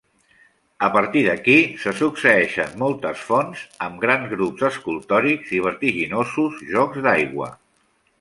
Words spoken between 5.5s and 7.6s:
i vertiginosos jocs d'aigua.